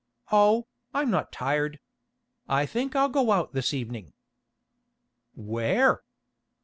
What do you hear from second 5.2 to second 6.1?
"Where?"